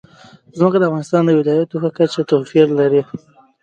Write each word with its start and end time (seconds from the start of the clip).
ځمکه 0.57 0.77
د 0.79 0.83
افغانستان 0.89 1.21
د 1.25 1.29
ولایاتو 1.39 1.81
په 1.83 1.89
کچه 1.97 2.21
توپیر 2.29 2.67
لري. 2.79 3.01